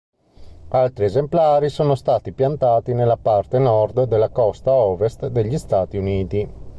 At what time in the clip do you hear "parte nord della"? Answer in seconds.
3.17-4.29